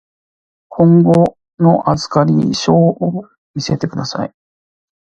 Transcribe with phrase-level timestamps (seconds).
[0.69, 4.33] 今後の預かり証を見せてください。